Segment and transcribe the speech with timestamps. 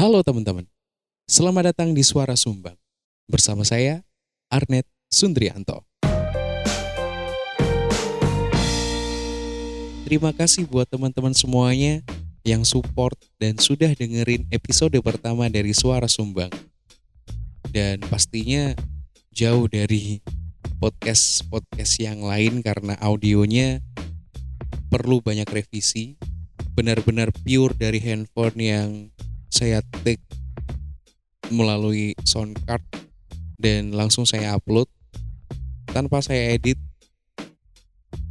[0.00, 0.64] Halo teman-teman,
[1.28, 2.72] selamat datang di Suara Sumbang.
[3.28, 4.00] Bersama saya,
[4.48, 5.84] Arnet Sundrianto.
[10.08, 12.00] Terima kasih buat teman-teman semuanya
[12.48, 16.48] yang support dan sudah dengerin episode pertama dari Suara Sumbang.
[17.68, 18.72] Dan pastinya
[19.36, 20.24] jauh dari
[20.80, 23.84] podcast-podcast yang lain karena audionya
[24.88, 26.16] perlu banyak revisi.
[26.72, 29.12] Benar-benar pure dari handphone yang
[29.50, 30.22] saya take
[31.50, 32.80] melalui sound card
[33.58, 34.86] dan langsung saya upload
[35.90, 36.78] tanpa saya edit.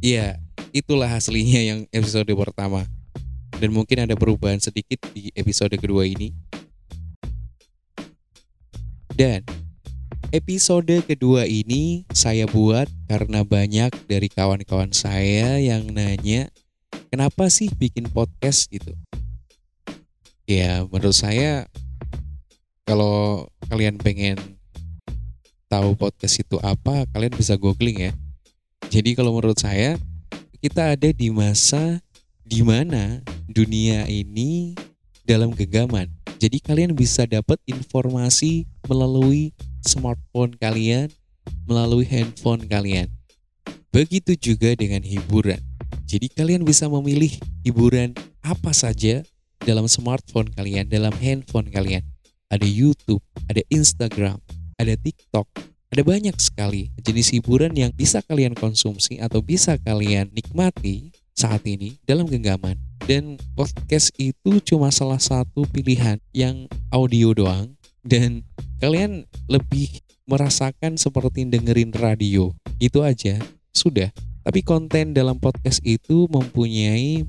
[0.00, 0.40] Ya,
[0.72, 2.88] itulah aslinya yang episode pertama.
[3.60, 6.32] Dan mungkin ada perubahan sedikit di episode kedua ini.
[9.12, 9.44] Dan
[10.32, 16.48] episode kedua ini saya buat karena banyak dari kawan-kawan saya yang nanya,
[17.12, 18.96] kenapa sih bikin podcast gitu?
[20.50, 21.70] Ya, menurut saya
[22.82, 24.34] kalau kalian pengen
[25.70, 28.12] tahu podcast itu apa, kalian bisa googling ya.
[28.90, 29.94] Jadi kalau menurut saya,
[30.58, 32.02] kita ada di masa
[32.42, 34.74] di mana dunia ini
[35.22, 36.10] dalam genggaman.
[36.42, 39.54] Jadi kalian bisa dapat informasi melalui
[39.86, 41.14] smartphone kalian,
[41.62, 43.06] melalui handphone kalian.
[43.94, 45.62] Begitu juga dengan hiburan.
[46.10, 49.22] Jadi kalian bisa memilih hiburan apa saja
[49.70, 52.02] dalam smartphone kalian, dalam handphone kalian.
[52.50, 54.42] Ada YouTube, ada Instagram,
[54.74, 55.46] ada TikTok,
[55.94, 61.94] ada banyak sekali jenis hiburan yang bisa kalian konsumsi atau bisa kalian nikmati saat ini
[62.02, 62.74] dalam genggaman.
[63.06, 67.78] Dan podcast itu cuma salah satu pilihan yang audio doang.
[68.02, 68.42] Dan
[68.82, 72.50] kalian lebih merasakan seperti dengerin radio.
[72.82, 73.38] Itu aja.
[73.70, 74.10] Sudah.
[74.42, 77.26] Tapi konten dalam podcast itu mempunyai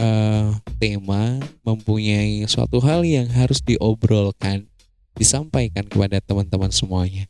[0.00, 4.68] uh, tema mempunyai suatu hal yang harus diobrolkan
[5.16, 7.24] disampaikan kepada teman-teman semuanya.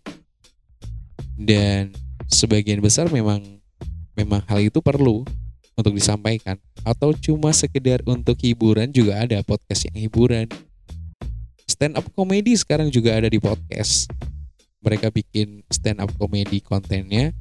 [1.38, 1.94] Dan
[2.26, 3.42] sebagian besar memang
[4.18, 5.22] memang hal itu perlu
[5.78, 6.58] untuk disampaikan.
[6.82, 10.46] Atau cuma sekedar untuk hiburan juga ada podcast yang hiburan.
[11.66, 14.10] Stand up comedy sekarang juga ada di podcast.
[14.80, 17.34] Mereka bikin stand up comedy kontennya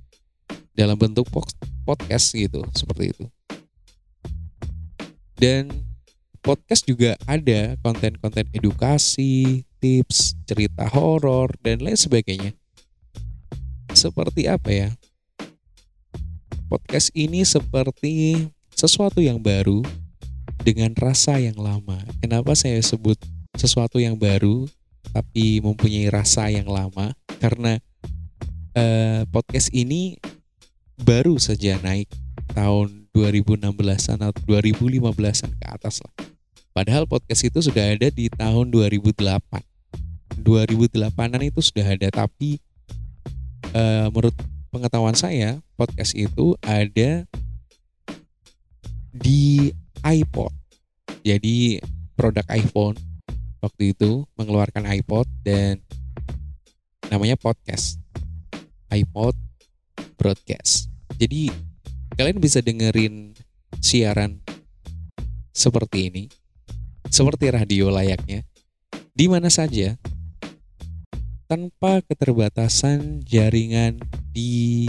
[0.76, 1.30] dalam bentuk
[1.86, 3.26] podcast gitu seperti itu
[5.36, 5.72] dan
[6.40, 12.54] podcast juga ada konten-konten edukasi tips cerita horor dan lain sebagainya
[13.96, 14.90] seperti apa ya
[16.68, 19.80] podcast ini seperti sesuatu yang baru
[20.66, 22.02] dengan rasa yang lama.
[22.20, 23.16] Kenapa saya sebut
[23.56, 24.66] sesuatu yang baru
[25.14, 27.14] tapi mempunyai rasa yang lama?
[27.38, 27.78] Karena
[28.74, 30.18] eh, podcast ini
[30.98, 32.10] baru saja naik
[32.58, 36.14] tahun 2016-an atau 2015-an ke atas lah.
[36.76, 39.16] Padahal podcast itu sudah ada di tahun 2008.
[40.44, 42.60] 2008-an itu sudah ada tapi
[43.72, 44.36] uh, menurut
[44.68, 47.24] pengetahuan saya podcast itu ada
[49.16, 49.72] di
[50.04, 50.52] iPod.
[51.24, 51.80] Jadi
[52.20, 53.00] produk iPhone
[53.64, 55.80] waktu itu mengeluarkan iPod dan
[57.08, 58.04] namanya podcast.
[58.92, 59.36] iPod
[60.20, 60.92] broadcast.
[61.16, 61.52] Jadi
[62.16, 63.36] kalian bisa dengerin
[63.84, 64.40] siaran
[65.52, 66.24] seperti ini,
[67.12, 68.48] seperti radio layaknya,
[69.12, 70.00] di mana saja
[71.52, 74.00] tanpa keterbatasan jaringan
[74.32, 74.88] di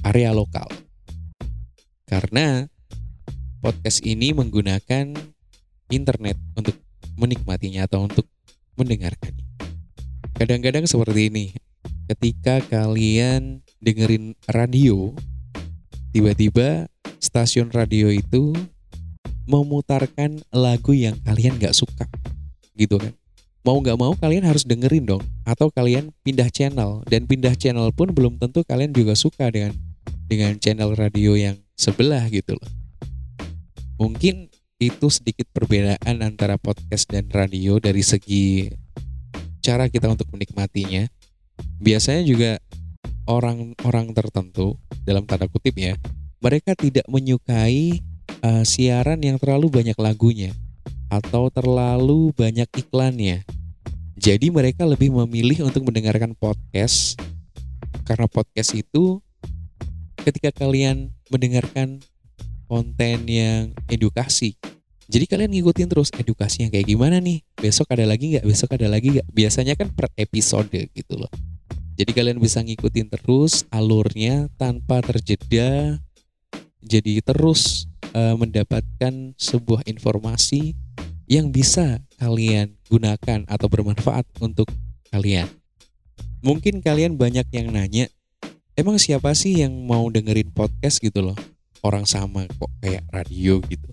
[0.00, 0.66] area lokal.
[2.08, 2.64] Karena
[3.60, 5.12] podcast ini menggunakan
[5.92, 6.80] internet untuk
[7.20, 8.24] menikmatinya atau untuk
[8.80, 9.44] mendengarkannya.
[10.32, 11.46] Kadang-kadang seperti ini,
[12.08, 15.12] ketika kalian dengerin radio,
[16.10, 16.88] tiba-tiba
[17.18, 18.54] stasiun radio itu
[19.48, 22.04] memutarkan lagu yang kalian gak suka,
[22.76, 23.16] gitu kan?
[23.68, 28.08] mau nggak mau kalian harus dengerin dong atau kalian pindah channel dan pindah channel pun
[28.16, 29.76] belum tentu kalian juga suka dengan
[30.24, 32.70] dengan channel radio yang sebelah gitu loh
[34.00, 34.48] mungkin
[34.80, 38.72] itu sedikit perbedaan antara podcast dan radio dari segi
[39.60, 41.04] cara kita untuk menikmatinya
[41.82, 42.62] biasanya juga
[43.28, 45.94] orang-orang tertentu dalam tanda kutip ya
[46.40, 48.00] mereka tidak menyukai
[48.40, 50.56] uh, siaran yang terlalu banyak lagunya
[51.12, 53.44] atau terlalu banyak iklannya
[54.18, 57.14] jadi mereka lebih memilih untuk mendengarkan podcast
[58.02, 59.22] karena podcast itu
[60.26, 62.00] ketika kalian mendengarkan
[62.68, 64.56] konten yang edukasi.
[65.08, 67.40] Jadi kalian ngikutin terus edukasi yang kayak gimana nih?
[67.56, 68.44] Besok ada lagi nggak?
[68.44, 69.28] Besok ada lagi nggak?
[69.32, 71.32] Biasanya kan per episode gitu loh.
[71.98, 75.98] Jadi kalian bisa ngikutin terus alurnya tanpa terjeda.
[76.78, 80.78] Jadi terus uh, mendapatkan sebuah informasi
[81.26, 84.70] yang bisa kalian gunakan atau bermanfaat untuk
[85.10, 85.50] kalian.
[86.38, 88.06] Mungkin kalian banyak yang nanya,
[88.78, 91.38] emang siapa sih yang mau dengerin podcast gitu loh?
[91.82, 93.90] Orang sama kok kayak radio gitu.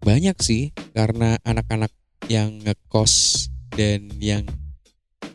[0.00, 1.92] Banyak sih, karena anak-anak
[2.32, 3.46] yang ngekos
[3.76, 4.48] dan yang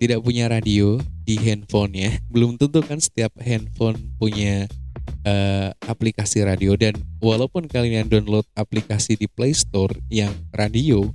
[0.04, 2.12] tidak punya radio di handphone ya.
[2.34, 4.68] Belum tentu kan setiap handphone punya
[5.24, 6.76] uh, aplikasi radio.
[6.76, 11.08] Dan walaupun kalian download aplikasi di Play Store yang radio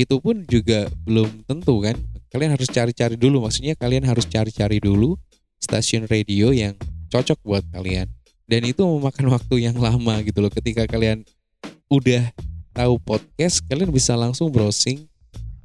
[0.00, 1.92] itu pun juga belum tentu kan.
[2.32, 3.44] Kalian harus cari-cari dulu.
[3.44, 5.20] Maksudnya kalian harus cari-cari dulu
[5.60, 6.72] stasiun radio yang
[7.12, 8.08] cocok buat kalian.
[8.48, 10.48] Dan itu memakan waktu yang lama gitu loh.
[10.48, 11.28] Ketika kalian
[11.92, 12.32] udah
[12.70, 15.04] tahu podcast kalian bisa langsung browsing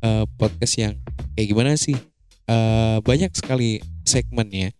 [0.02, 0.94] uh, podcast yang
[1.38, 1.96] kayak gimana sih
[2.50, 4.74] uh, banyak sekali segmennya.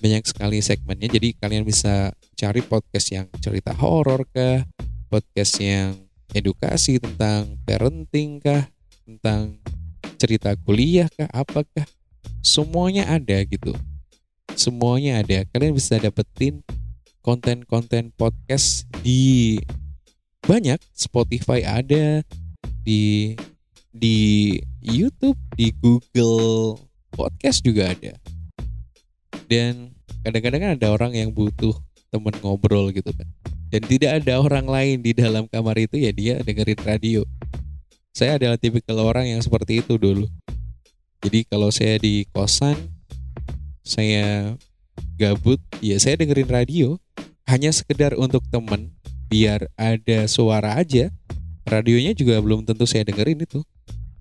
[0.00, 1.08] Banyak sekali segmennya.
[1.08, 4.64] Jadi kalian bisa cari podcast yang cerita horor kah?
[5.08, 5.96] Podcast yang
[6.36, 8.68] edukasi tentang parenting kah?
[9.08, 9.56] Tentang
[10.20, 11.28] cerita kuliah kah?
[11.32, 11.88] Apakah
[12.44, 13.72] semuanya ada gitu.
[14.52, 15.44] Semuanya ada.
[15.52, 16.60] Kalian bisa dapetin
[17.24, 19.56] konten-konten podcast di
[20.44, 20.78] banyak.
[20.92, 22.20] Spotify ada.
[22.86, 23.34] Di
[23.90, 24.54] di
[24.84, 26.85] YouTube di Google
[27.16, 28.12] Podcast juga ada.
[29.48, 31.72] Dan kadang-kadang kan ada orang yang butuh
[32.12, 33.24] temen ngobrol gitu kan.
[33.72, 37.22] Dan tidak ada orang lain di dalam kamar itu ya dia dengerin radio.
[38.14, 40.28] Saya adalah tipikal orang yang seperti itu dulu.
[41.24, 42.76] Jadi kalau saya di kosan
[43.82, 44.54] saya
[45.16, 46.88] gabut ya saya dengerin radio.
[47.46, 48.90] Hanya sekedar untuk temen
[49.30, 51.14] biar ada suara aja.
[51.66, 53.62] Radionya juga belum tentu saya dengerin itu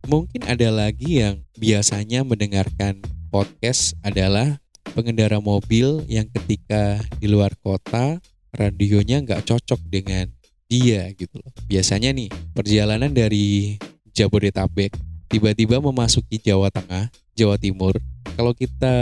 [0.06, 3.02] mungkin ada lagi yang biasanya mendengarkan
[3.34, 4.62] podcast adalah
[4.94, 8.22] pengendara mobil yang ketika di luar kota
[8.54, 10.30] radionya nggak cocok dengan
[10.70, 11.52] dia gitu loh.
[11.68, 13.78] Biasanya nih perjalanan dari
[14.16, 14.96] Jabodetabek
[15.28, 17.98] tiba-tiba memasuki Jawa Tengah, Jawa Timur.
[18.38, 18.96] Kalau kita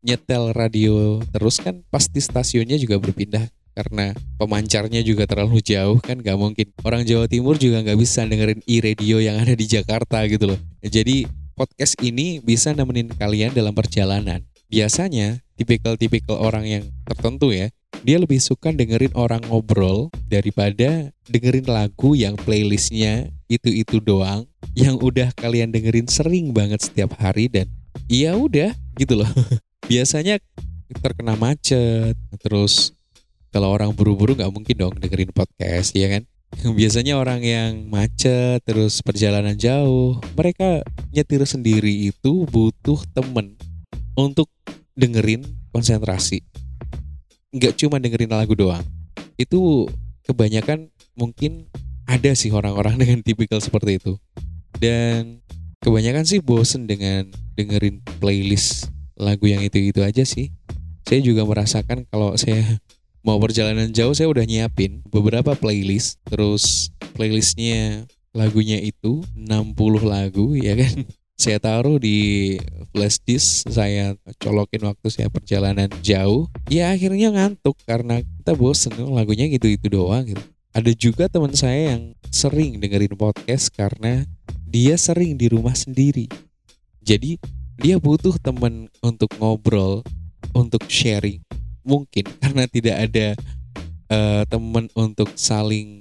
[0.00, 4.10] nyetel radio terus kan pasti stasiunnya juga berpindah karena
[4.42, 9.22] pemancarnya juga terlalu jauh kan nggak mungkin orang Jawa Timur juga nggak bisa dengerin e-radio
[9.22, 10.58] yang ada di Jakarta gitu loh.
[10.82, 17.72] Jadi podcast ini bisa nemenin kalian dalam perjalanan biasanya tipikal-tipikal orang yang tertentu ya,
[18.04, 24.44] dia lebih suka dengerin orang ngobrol daripada dengerin lagu yang playlistnya itu-itu doang,
[24.76, 27.66] yang udah kalian dengerin sering banget setiap hari dan
[28.06, 29.28] iya udah gitu loh.
[29.90, 30.38] biasanya
[31.00, 32.14] terkena macet,
[32.44, 32.92] terus
[33.58, 36.22] kalau orang buru-buru nggak mungkin dong dengerin podcast ya kan.
[36.78, 43.58] Biasanya orang yang macet terus perjalanan jauh, mereka nyetir sendiri itu butuh temen
[44.14, 44.46] untuk
[44.94, 45.42] dengerin
[45.74, 46.46] konsentrasi.
[47.50, 48.86] Nggak cuma dengerin lagu doang.
[49.34, 49.90] Itu
[50.22, 51.66] kebanyakan mungkin
[52.06, 54.22] ada sih orang-orang dengan tipikal seperti itu.
[54.78, 55.42] Dan
[55.82, 57.26] kebanyakan sih bosen dengan
[57.58, 60.54] dengerin playlist lagu yang itu-itu aja sih.
[61.02, 62.62] Saya juga merasakan kalau saya
[63.22, 66.20] mau perjalanan jauh saya udah nyiapin beberapa playlist.
[66.28, 68.06] Terus playlistnya
[68.36, 69.74] lagunya itu 60
[70.06, 71.06] lagu ya kan?
[71.38, 72.58] Saya taruh di
[72.90, 76.50] flash disk saya colokin waktu saya perjalanan jauh.
[76.66, 80.42] Ya akhirnya ngantuk karena kita bosen lagunya gitu-gitu doang gitu.
[80.74, 84.26] Ada juga teman saya yang sering dengerin podcast karena
[84.66, 86.26] dia sering di rumah sendiri.
[87.06, 87.38] Jadi
[87.78, 90.02] dia butuh teman untuk ngobrol
[90.50, 91.38] untuk sharing
[91.88, 93.26] mungkin karena tidak ada
[94.12, 95.96] uh, teman untuk saling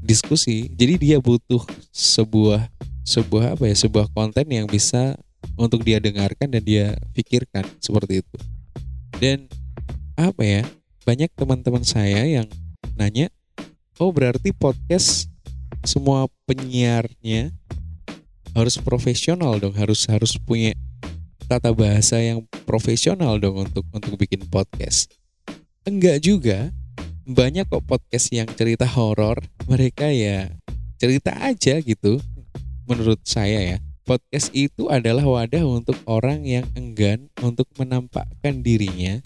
[0.00, 0.72] diskusi.
[0.72, 1.60] Jadi dia butuh
[1.92, 2.72] sebuah
[3.06, 5.14] sebuah apa ya sebuah konten yang bisa
[5.54, 8.36] untuk dia dengarkan dan dia pikirkan seperti itu.
[9.20, 9.46] Dan
[10.16, 10.62] apa ya
[11.04, 12.48] banyak teman-teman saya yang
[12.96, 13.28] nanya
[14.00, 15.28] oh berarti podcast
[15.86, 17.54] semua penyiarnya
[18.56, 19.76] harus profesional dong?
[19.76, 20.72] Harus harus punya
[21.46, 25.14] tata bahasa yang profesional dong untuk untuk bikin podcast
[25.86, 26.74] enggak juga
[27.26, 30.50] banyak kok podcast yang cerita horor mereka ya
[30.96, 32.18] cerita aja gitu
[32.86, 39.18] menurut saya ya, podcast itu adalah wadah untuk orang yang enggan untuk menampakkan dirinya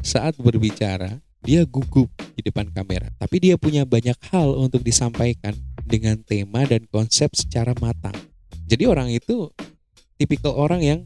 [0.00, 1.18] saat berbicara.
[1.38, 5.54] Dia gugup di depan kamera, tapi dia punya banyak hal untuk disampaikan
[5.86, 8.14] dengan tema dan konsep secara matang.
[8.66, 9.48] Jadi orang itu
[10.18, 11.00] tipikal orang yang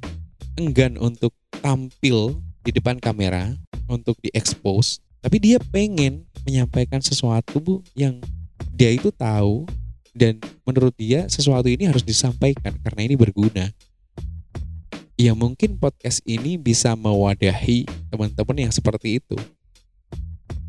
[0.57, 3.55] enggan untuk tampil di depan kamera
[3.93, 8.19] untuk diekspos, tapi dia pengen menyampaikan sesuatu bu yang
[8.73, 9.69] dia itu tahu
[10.17, 13.71] dan menurut dia sesuatu ini harus disampaikan karena ini berguna.
[15.21, 19.37] Ya mungkin podcast ini bisa mewadahi teman-teman yang seperti itu.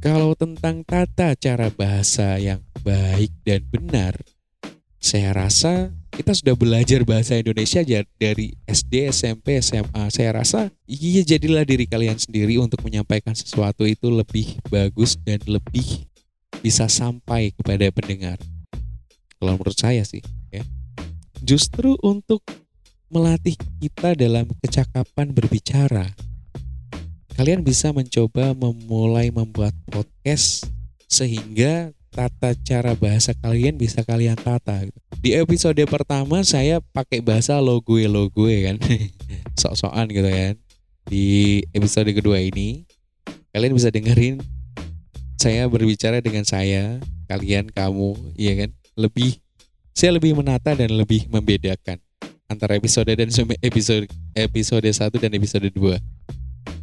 [0.04, 4.20] Kalau tentang tata cara bahasa yang baik dan benar,
[5.04, 7.84] saya rasa kita sudah belajar bahasa Indonesia
[8.16, 10.08] dari SD, SMP, SMA.
[10.08, 16.08] Saya rasa iya jadilah diri kalian sendiri untuk menyampaikan sesuatu itu lebih bagus dan lebih
[16.64, 18.40] bisa sampai kepada pendengar.
[19.36, 20.64] Kalau menurut saya sih, ya.
[21.44, 22.40] Justru untuk
[23.12, 26.08] melatih kita dalam kecakapan berbicara,
[27.36, 30.72] kalian bisa mencoba memulai membuat podcast
[31.12, 34.86] sehingga tata cara bahasa kalian bisa kalian tata.
[34.86, 35.00] Gitu.
[35.18, 38.78] Di episode pertama saya pakai bahasa lo gue lo gue kan,
[39.62, 40.54] sok-sokan gitu kan.
[41.10, 42.86] Di episode kedua ini
[43.50, 44.38] kalian bisa dengerin
[45.42, 48.70] saya berbicara dengan saya, kalian, kamu, iya kan?
[48.96, 49.42] Lebih
[49.92, 52.00] saya lebih menata dan lebih membedakan
[52.48, 53.30] antara episode dan
[53.62, 54.06] episode
[54.38, 55.98] episode 1 dan episode 2.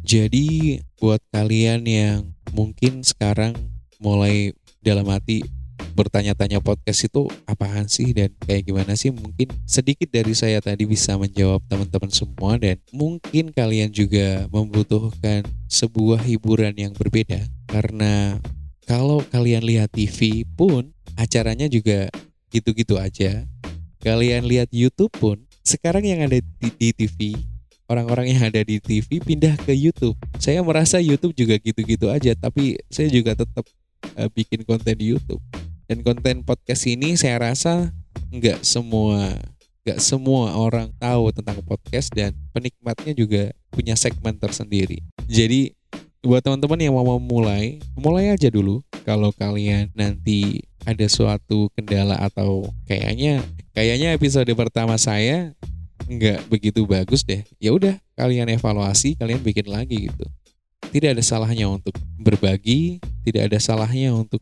[0.01, 2.19] Jadi buat kalian yang
[2.51, 3.55] mungkin sekarang
[4.01, 5.45] mulai dalam hati
[5.93, 8.11] bertanya-tanya podcast itu apaan sih?
[8.11, 9.13] Dan kayak gimana sih?
[9.13, 16.25] Mungkin sedikit dari saya tadi bisa menjawab teman-teman semua dan mungkin kalian juga membutuhkan sebuah
[16.25, 17.45] hiburan yang berbeda.
[17.69, 18.41] Karena
[18.89, 22.09] kalau kalian lihat TV pun acaranya juga
[22.51, 23.45] gitu-gitu aja.
[24.01, 27.37] Kalian lihat YouTube pun sekarang yang ada di, di TV
[27.85, 30.17] orang-orang yang ada di TV pindah ke YouTube.
[30.41, 33.67] Saya merasa YouTube juga gitu-gitu aja tapi saya juga tetap
[34.17, 35.41] uh, bikin konten di YouTube.
[35.89, 37.91] Dan konten podcast ini saya rasa
[38.31, 39.35] nggak semua
[39.81, 43.43] nggak semua orang tahu tentang podcast dan penikmatnya juga
[43.73, 45.01] punya segmen tersendiri.
[45.25, 45.73] Jadi
[46.21, 48.85] buat teman-teman yang mau memulai mulai aja dulu.
[49.01, 53.41] Kalau kalian nanti ada suatu kendala atau kayaknya
[53.73, 55.57] kayaknya episode pertama saya
[56.05, 57.41] nggak begitu bagus deh.
[57.57, 60.25] Ya udah kalian evaluasi kalian bikin lagi gitu.
[60.93, 64.41] Tidak ada salahnya untuk berbagi, tidak ada salahnya untuk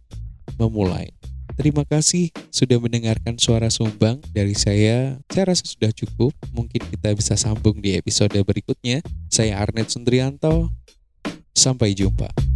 [0.57, 1.11] memulai.
[1.59, 5.19] Terima kasih sudah mendengarkan suara sumbang dari saya.
[5.27, 6.31] Saya rasa sudah cukup.
[6.55, 9.03] Mungkin kita bisa sambung di episode berikutnya.
[9.27, 10.71] Saya Arnet Sundrianto.
[11.51, 12.48] Sampai jumpa.